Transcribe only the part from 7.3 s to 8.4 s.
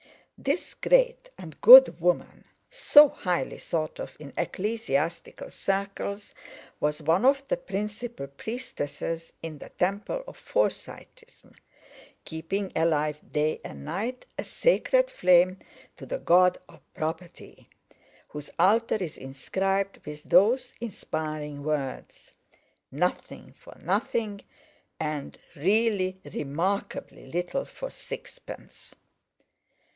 the principal